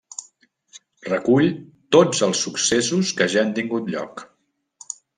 Recull 1.09 1.51
tots 1.97 2.23
els 2.31 2.41
successos 2.49 3.15
que 3.21 3.31
ja 3.37 3.45
han 3.47 3.57
tingut 3.61 3.97
lloc. 3.99 4.29